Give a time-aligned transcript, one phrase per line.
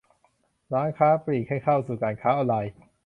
[0.73, 2.73] ร้านค้าปลีกให้เข้าสู่การค้าออนไลน์